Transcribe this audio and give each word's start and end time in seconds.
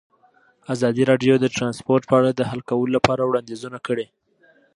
ازادي 0.73 1.03
راډیو 1.11 1.33
د 1.39 1.45
ترانسپورټ 1.55 2.03
په 2.09 2.15
اړه 2.19 2.31
د 2.33 2.41
حل 2.49 2.61
کولو 2.69 2.91
لپاره 2.97 3.21
وړاندیزونه 3.25 3.77
کړي. 3.87 4.05